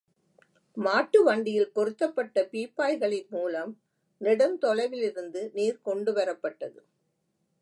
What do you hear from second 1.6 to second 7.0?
பொருத்தப்பட்ட பீப்பாய்களின் மூலம் நெடுந்தொலைவிலிருந்து நீர் கொண்டுவரப்பட்டது.